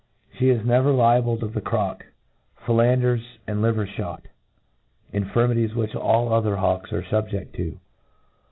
[0.39, 2.07] —She is ne ver liable to the crock,
[2.65, 4.27] filanders, and liver lhot, '^
[5.13, 7.77] infirmities which all other hawk^ are fubjed to.